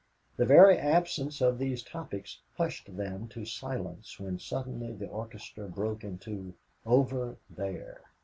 [0.35, 6.03] The very absence of these topics hushed them to silence when suddenly the orchestra broke
[6.03, 6.55] into
[6.87, 8.01] "Over There."